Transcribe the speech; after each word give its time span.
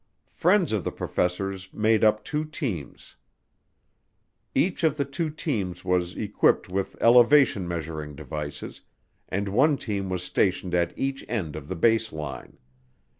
Friends 0.31 0.73
of 0.73 0.83
the 0.83 0.91
professors 0.91 1.71
made 1.71 2.03
up 2.03 2.23
two 2.23 2.43
teams. 2.43 3.17
Each 4.55 4.83
of 4.83 4.97
the 4.97 5.05
two 5.05 5.29
teams 5.29 5.85
was 5.85 6.15
equipped 6.15 6.67
with 6.67 6.97
elevation 7.03 7.67
measuring 7.67 8.15
devices, 8.15 8.81
and 9.29 9.47
one 9.47 9.77
team 9.77 10.09
was 10.09 10.23
stationed 10.23 10.73
at 10.73 10.97
each 10.97 11.23
end 11.29 11.55
of 11.55 11.67
the 11.67 11.75
base 11.75 12.11
line. 12.11 12.57